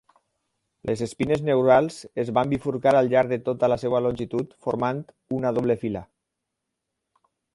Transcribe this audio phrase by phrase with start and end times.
[0.89, 5.03] Les espines neurals es van bifurcar al llarg de tota la seva longitud formant
[5.41, 6.05] una doble fila.